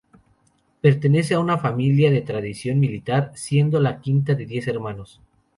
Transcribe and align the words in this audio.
Pertenece 0.81 1.35
a 1.35 1.39
una 1.39 1.59
familia 1.59 2.09
de 2.09 2.23
tradición 2.23 2.79
militar, 2.79 3.33
siendo 3.35 3.79
la 3.79 4.01
quinta 4.01 4.33
de 4.33 4.47
diez 4.47 4.67
hermanos. 4.67 5.21